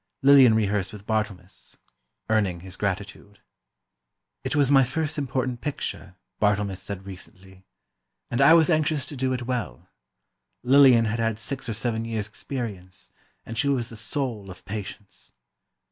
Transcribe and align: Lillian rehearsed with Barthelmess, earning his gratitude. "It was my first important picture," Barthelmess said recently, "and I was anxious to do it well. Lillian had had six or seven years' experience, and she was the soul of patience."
Lillian 0.23 0.55
rehearsed 0.55 0.93
with 0.93 1.05
Barthelmess, 1.05 1.77
earning 2.27 2.61
his 2.61 2.75
gratitude. 2.75 3.39
"It 4.43 4.55
was 4.55 4.71
my 4.71 4.83
first 4.83 5.15
important 5.19 5.61
picture," 5.61 6.15
Barthelmess 6.39 6.81
said 6.81 7.05
recently, 7.05 7.65
"and 8.31 8.41
I 8.41 8.55
was 8.55 8.67
anxious 8.67 9.05
to 9.05 9.15
do 9.15 9.31
it 9.31 9.43
well. 9.43 9.89
Lillian 10.63 11.05
had 11.05 11.19
had 11.19 11.37
six 11.37 11.69
or 11.69 11.73
seven 11.75 12.03
years' 12.03 12.27
experience, 12.27 13.13
and 13.45 13.59
she 13.59 13.67
was 13.69 13.89
the 13.89 13.95
soul 13.95 14.49
of 14.49 14.65
patience." 14.65 15.33